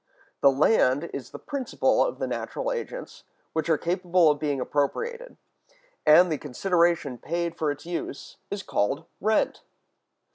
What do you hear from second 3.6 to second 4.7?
are capable of being